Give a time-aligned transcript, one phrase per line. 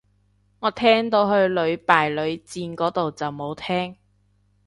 [0.61, 3.97] 我聽到去屢敗屢戰個到就冇聽